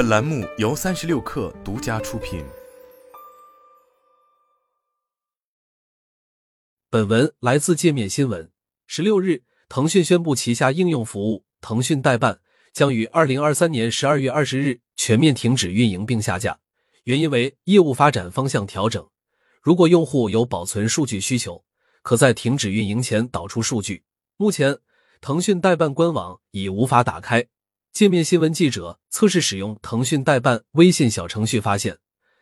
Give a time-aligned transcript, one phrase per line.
[0.00, 2.42] 本栏目由三十六氪独家出品。
[6.88, 8.50] 本文来自界面新闻。
[8.86, 12.40] 十六日，腾讯宣布旗下应用服务腾讯代办
[12.72, 16.58] 将于二零二三年十二月二十日全面停止运营并下架，
[17.04, 19.06] 原因为业务发展方向调整。
[19.60, 21.62] 如果用户有保存数据需求，
[22.00, 24.04] 可在停止运营前导出数据。
[24.38, 24.78] 目前，
[25.20, 27.46] 腾讯代办官网已无法打开。
[27.92, 31.98] 界面新闻记者测试使用腾讯代办微信小程序发现，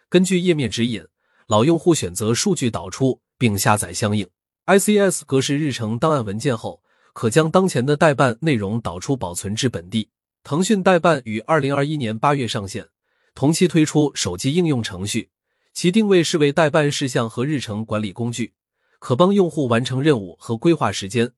[0.09, 1.05] 根据页面指引，
[1.48, 4.29] 老用户选择数据导出并下载相应
[4.66, 10.11] ICS 格式日程档案文件后，可将当前的代办内容导出保存至本地。
[10.45, 12.87] 腾讯代办于二零二一年八月上线，
[13.34, 15.30] 同期推出手机应用程序，
[15.73, 18.53] 其定位是为代办事项和日程管理工具，
[19.01, 21.33] 可帮用户完成任务和规划时间，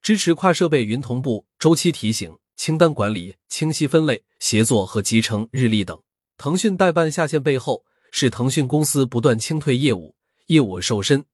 [0.00, 2.34] 支持跨设备云同步、周期提醒。
[2.56, 5.98] 清单管理、清晰分类、协作和集成日历等。
[6.38, 10.14] 腾讯代办下线背后是腾讯公司不断清退业务，
[10.46, 11.24] 业务瘦身。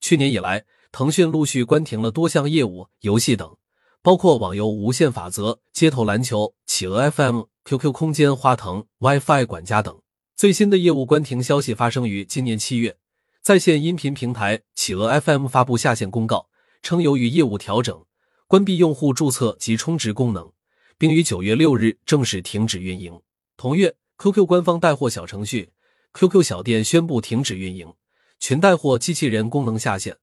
[0.00, 3.56] 去年以来，腾讯陆续关停了多项业务，游戏等，
[4.02, 9.98] 包括网游《无限法则》、街头篮球、企鹅 FM、QQ 空间、花腾、WiFi 管家等。
[10.36, 12.96] 最新的业务关停消息发生于今年七月，
[13.40, 16.48] 在线音频平台企鹅 FM 发布下线公告，
[16.82, 18.04] 称由于业务调整，
[18.46, 20.52] 关闭用户注册及充值功能。
[20.98, 23.20] 并于九月六日正式停止运营。
[23.56, 25.72] 同月，QQ 官方带货小程序
[26.12, 27.92] QQ 小店宣布停止运营，
[28.38, 30.16] 群带货机器人功能下线，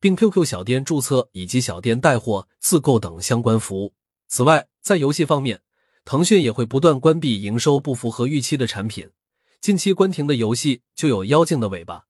[0.00, 3.94] 并 QQ 小店注册以及小店带货、自购等相关服务。
[4.28, 5.60] 此外，在游戏方面，
[6.04, 9.08] 腾讯也会不断关闭营收不符合预期的产品。
[9.60, 11.94] 近期关停的游戏就有《妖精的尾巴》《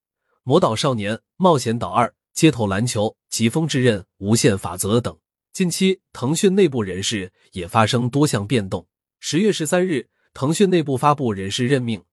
[0.42, 5.16] 魔导少年》《冒险岛二》《街头篮球》《疾风之刃》《无限法则》等。
[5.56, 8.86] 近期，腾讯内部人事也发生多项变动。
[9.18, 12.04] 十月十三日，腾讯内部发布人事任命，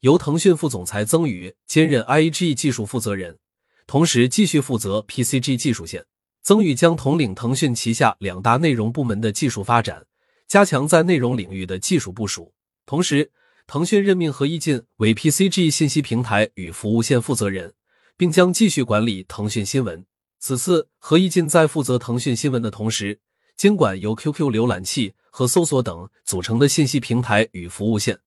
[0.00, 3.38] 由腾讯副总裁曾宇兼任 IG 技术负责人，
[3.86, 6.04] 同时继续负责 PCG 技术线。
[6.42, 10.04] 曾宇将统领腾讯旗下两大内容部门的技术发展，
[10.46, 12.52] 加强在内容领域的技术部署。
[12.84, 13.30] 同时，
[13.66, 17.72] 腾讯任命何一进为 PCG 信息平台与服务线负责人，
[18.18, 20.04] 并将继续管理腾讯新闻。
[20.40, 23.20] 此次何一进在负责腾讯新闻的同时，
[23.56, 28.18] 监管由 QQ 浏览器和搜索等组成的信息平台与服务线。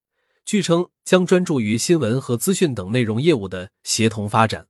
[0.46, 4.68] 据称将专注于新闻和资讯等内容业务的协同发展。